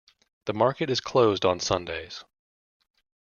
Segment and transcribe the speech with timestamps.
[0.45, 2.23] The market is closed on Sundays.